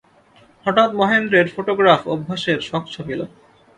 হঠাৎ 0.65 0.89
মহেন্দ্রের 0.93 1.47
ফোটোগ্রাফ-অভ্যাসের 1.53 2.59
শখ 2.61 2.83
চাপিল। 2.91 3.21